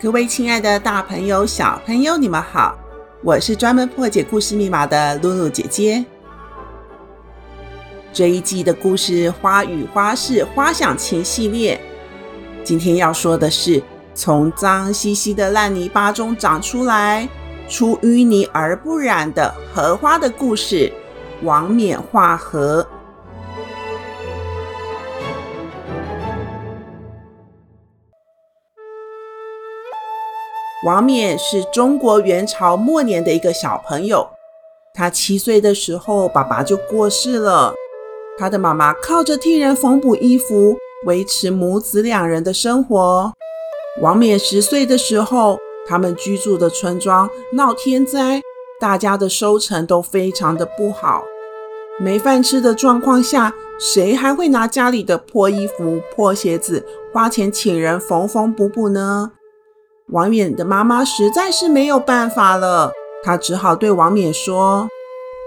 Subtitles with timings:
[0.00, 2.78] 各位亲爱的大朋友、小朋友，你们好！
[3.20, 6.04] 我是专门破解故事密码的露露姐姐。
[8.12, 11.80] 这一季的故事《花与花是花想情》系列，
[12.62, 13.82] 今天要说的是
[14.14, 17.28] 从脏兮兮的烂泥巴中长出来，
[17.68, 20.92] 出淤泥而不染的荷花的故事——
[21.42, 22.86] 王冕画荷。
[30.84, 34.28] 王冕是中国元朝末年的一个小朋友，
[34.94, 37.74] 他七岁的时候，爸爸就过世了。
[38.38, 43.32] 他的妈妈靠着替人缝补衣服，维持母子两人的生活。
[44.00, 48.40] 王冕十岁的时候，他们居住的村庄闹天灾，
[48.78, 51.24] 大家的收成都非常的不好。
[51.98, 59.32] 没饭吃的状况下，谁还会拿家里的破衣服、破鞋子花钱请人缝缝补补呢？
[60.10, 62.90] 王冕的妈妈实在是没有办法了，
[63.22, 64.88] 她只好对王冕说：“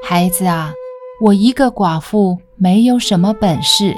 [0.05, 0.73] 孩子啊，
[1.19, 3.95] 我一个寡妇，没有什么本事，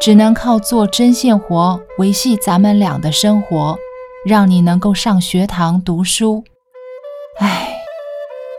[0.00, 3.78] 只能靠做针线活维系咱们俩的生活，
[4.26, 6.42] 让你能够上学堂读书。
[7.38, 7.76] 唉，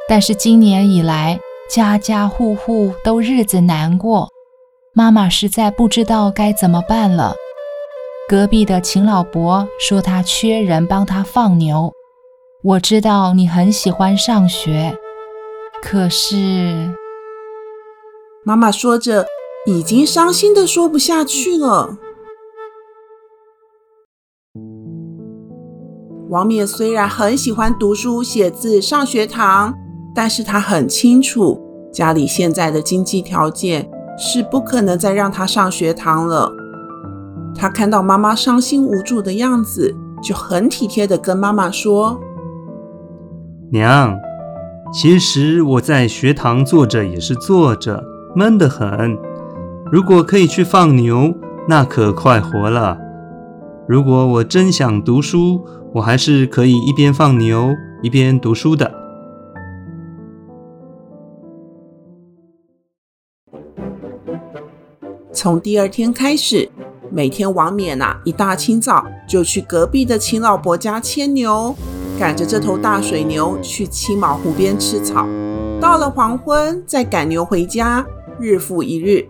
[0.08, 1.38] 但是今年以来，
[1.69, 4.30] 家家户户都日子难过，
[4.94, 7.36] 妈妈实在不知道该怎么办了。”
[8.28, 11.94] 隔壁的秦老伯说他缺人帮他放牛。
[12.64, 14.97] 我知道你很喜欢上学，
[15.84, 16.91] 可是……
[18.44, 19.28] 妈妈说着，
[19.68, 22.00] 已经伤心的说不下去了。
[26.30, 29.75] 王冕虽然很喜欢读书写字、上学堂，
[30.16, 31.62] 但是他很清楚
[31.94, 33.88] 家里现在的经济条件
[34.18, 36.52] 是不可能再让他上学堂了。
[37.56, 42.20] 他看到妈妈伤心无助的样子，就很体贴的跟妈妈说
[43.72, 44.20] ：“娘，
[44.94, 48.04] 其实我在学堂坐着也是坐着，
[48.36, 49.18] 闷得很。
[49.92, 51.34] 如果可以去放牛，
[51.68, 53.00] 那可快活了。
[53.88, 58.92] 如果我真想读书，我还是可以一边放牛一边读书的。”
[65.32, 66.70] 从第二天开始。
[67.16, 71.74] 每天王冕呐，一大清早就去隔壁的秦老伯家牵牛，
[72.20, 75.25] 赶着这头大水牛去七毛湖边吃草。
[75.80, 78.06] 到了黄昏，再赶牛回家。
[78.38, 79.25] 日复一日，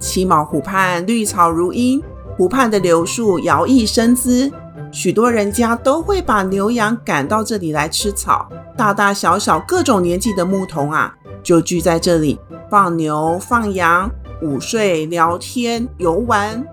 [0.00, 2.02] 七毛湖畔绿草如茵，
[2.36, 4.50] 湖畔的柳树摇曳生姿，
[4.90, 8.48] 许多人家都会把牛羊赶到这里来吃草。
[8.76, 12.36] 大大小小各种年纪的牧童啊，就聚在这里
[12.68, 14.10] 放牛放羊，
[14.42, 16.66] 午睡聊天游玩。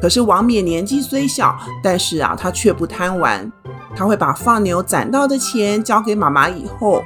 [0.00, 3.50] 可是王冕年纪虽小，但是啊，他却不贪玩。
[3.96, 7.02] 他会把放牛攒到的钱交给妈妈以后，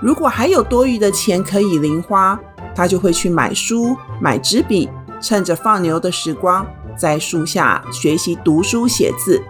[0.00, 2.38] 如果还有多余的钱可以零花，
[2.74, 4.88] 他就会去买书、买纸笔，
[5.20, 6.66] 趁着放牛的时光，
[6.96, 9.42] 在树下学习读书写字。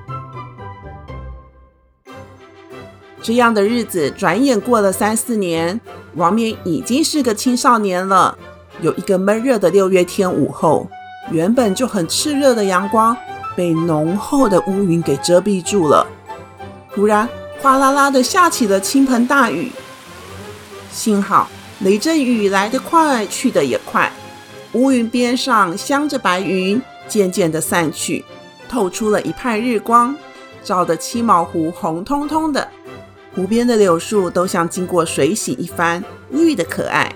[3.23, 5.81] 这样的日子转眼过了三四年，
[6.15, 8.37] 王冕已经是个青少年了。
[8.81, 10.89] 有一个闷热的六月天午后。
[11.31, 13.17] 原本就很炽热的阳光
[13.57, 16.07] 被浓厚的乌云给遮蔽住了。
[16.95, 17.29] 突然，
[17.61, 19.71] 哗啦啦的下起了倾盆大雨。
[20.91, 21.49] 幸好
[21.81, 24.11] 雷阵雨来得快，去得也快。
[24.73, 28.25] 乌云边上镶着白云，渐渐的散去，
[28.69, 30.15] 透出了一派日光，
[30.63, 32.67] 照得七毛湖红彤彤的。
[33.35, 37.13] 湖边的柳树都像经过水洗一番，绿得可爱。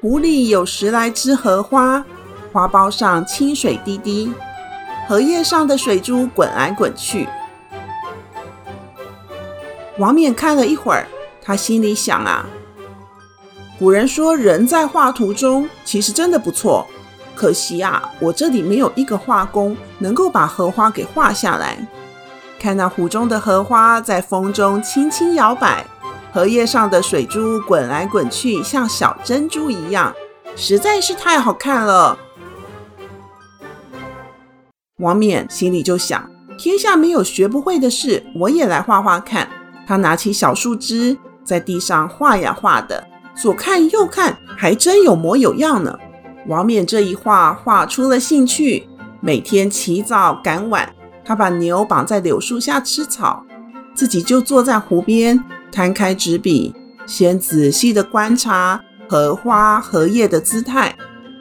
[0.00, 2.04] 湖里有十来枝荷花。
[2.52, 4.32] 花苞上清水滴滴，
[5.06, 7.28] 荷叶上的水珠滚来滚去。
[9.98, 11.06] 王冕看了一会儿，
[11.42, 12.46] 他心里想啊，
[13.78, 16.86] 古人说人在画图中，其实真的不错。
[17.34, 21.78] 可惜啊，我这里没有一个画工能够把荷花给画下来。
[22.58, 25.84] 看那湖中的荷花在风中轻轻摇摆，
[26.32, 30.12] 荷叶上的水珠滚来滚去，像小珍珠一样，
[30.56, 32.18] 实在是太好看了。
[34.98, 36.28] 王冕心里就想：
[36.58, 39.48] 天下没有学不会的事，我也来画画看。
[39.86, 43.06] 他拿起小树枝，在地上画呀画的，
[43.36, 45.96] 左看右看，还真有模有样呢。
[46.48, 48.88] 王冕这一画，画出了兴趣。
[49.20, 50.92] 每天起早赶晚，
[51.24, 53.44] 他把牛绑在柳树下吃草，
[53.94, 56.74] 自己就坐在湖边，摊开纸笔，
[57.06, 60.96] 先仔细地观察荷花荷叶的姿态，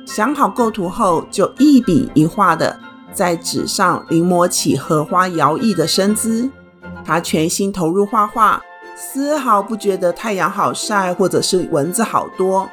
[0.05, 2.79] 想好构图后，就一笔一画的
[3.17, 6.47] 在纸上临摹起荷花摇曳的身姿。
[7.03, 8.61] 他全心投入画画，
[8.95, 12.69] 丝毫不觉得太阳好晒，或者是蚊子好多。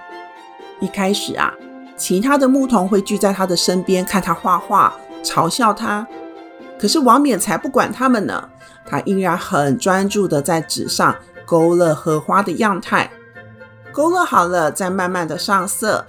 [0.80, 1.54] 一开始啊，
[1.96, 4.92] 其他的牧童会聚在他的身边看他画画，
[5.22, 6.06] 嘲笑他。
[6.78, 8.50] 可是王冕才不管他们呢，
[8.84, 13.10] 他依然很专注的在纸上勾勒荷花的样态。
[13.92, 16.06] 勾勒好了，再慢慢的上色。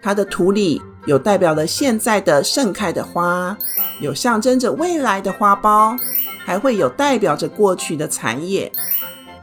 [0.00, 3.56] 他的图里有代表了现在的盛开的花，
[4.00, 5.96] 有象征着未来的花苞。
[6.44, 8.70] 还会有代表着过去的残叶，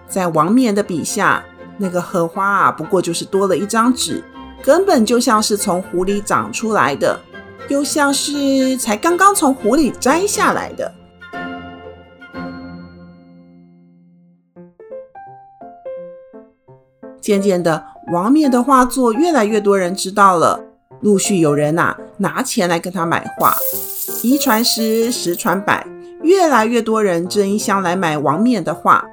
[0.07, 1.43] 在王冕的笔下，
[1.77, 4.23] 那个荷花啊，不过就是多了一张纸，
[4.63, 7.19] 根本就像是从湖里长出来的，
[7.67, 10.93] 又像是才刚刚从湖里摘下来的。
[17.19, 17.83] 渐渐的，
[18.13, 20.63] 王冕的画作越来越多人知道了，
[21.03, 23.53] 陆续有人呐、拿钱来跟他买画，
[24.23, 25.85] 一传十，十传百。
[26.21, 29.03] 越来越多人争相来买王冕的画，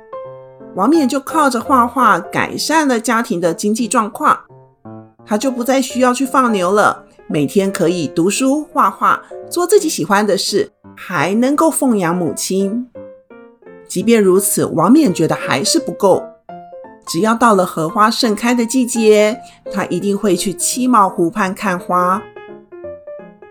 [0.76, 4.38] 王冕就靠着画画改善了家庭的经济状况，
[5.26, 9.20] 他就不再需要去放牛了，每天可以读书、画画，
[9.50, 12.86] 做自己喜欢的事，还能够奉养母亲。
[13.88, 16.22] 即便如此，王冕觉得还是不够，
[17.10, 19.36] 只要到了荷花盛开的季节，
[19.72, 22.22] 他一定会去七毛湖畔看花。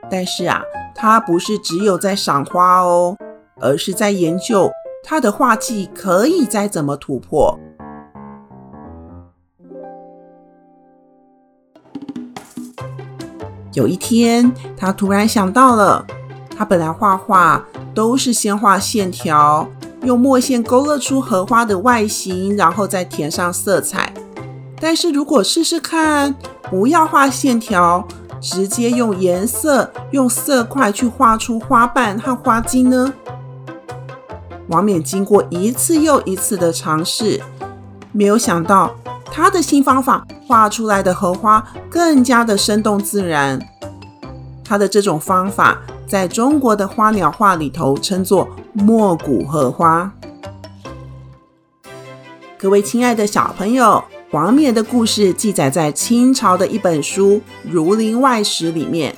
[0.09, 0.61] 但是啊，
[0.95, 3.17] 他不是只有在赏花哦。
[3.61, 4.71] 而是在研究
[5.03, 7.59] 他的画技可以再怎么突破。
[13.73, 16.06] 有一天，他突然想到了，
[16.56, 19.67] 他本来画画都是先画线条，
[20.04, 24.13] 用墨线勾勒出荷花的外形，然后再填上色彩。
[24.80, 26.34] 但是如果试试看，
[26.69, 28.07] 不要画线条，
[28.40, 33.13] 直接用颜色、用色块去画出花瓣和花茎呢？
[34.68, 37.42] 王冕经过一次又一次的尝试，
[38.12, 38.95] 没有想到
[39.25, 43.60] 他的新方法画出来的荷花更加的生动自然。
[44.63, 48.48] 他的这种方法在中国的花鸟画里头称作
[48.80, 50.12] 没骨荷花。
[52.58, 59.16] 各位亲爱的小朋友，王冕的故事记载在清朝的一本书《儒林外史》里面。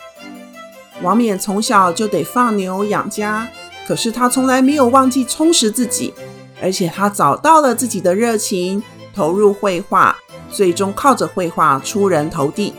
[1.01, 3.47] 王冕从小就得放牛养家。
[3.87, 6.13] 可是他从来没有忘记充实自己，
[6.61, 8.81] 而且他找到了自己的热情，
[9.13, 10.15] 投入绘画，
[10.49, 12.73] 最终靠着绘画出人头地。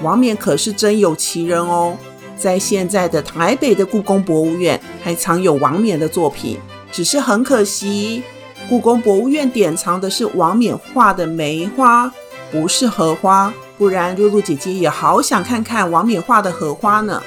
[0.00, 1.98] 王冕可是真有其人哦，
[2.36, 6.58] 在现在的台北的故宫博物院还藏有王冕的作品，
[6.92, 8.22] 只是很可惜，
[8.68, 12.12] 故宫博物院典藏的是王冕画的梅花，
[12.52, 17.22] 不是荷花，不然露露姐姐也好想看看王冕画的荷花呢。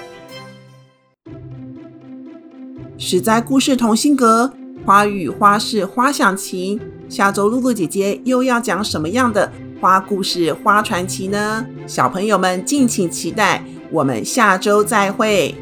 [2.97, 4.51] 实在故事同心阁，
[4.85, 6.79] 花语花事花想情。
[7.07, 11.65] 下周露露姐姐又要讲什么样的花故事、花传奇呢？
[11.87, 13.63] 小朋友们敬请期待。
[13.91, 15.55] 我们下周再会。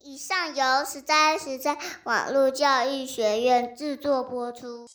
[0.00, 4.86] 以上由实在实在网络教育学院制作播出。